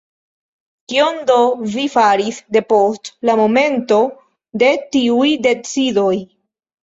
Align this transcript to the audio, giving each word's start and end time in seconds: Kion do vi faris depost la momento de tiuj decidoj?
Kion 0.91 1.19
do 1.31 1.35
vi 1.73 1.83
faris 1.95 2.39
depost 2.55 3.11
la 3.29 3.35
momento 3.41 3.99
de 4.63 4.71
tiuj 4.95 5.29
decidoj? 5.49 6.13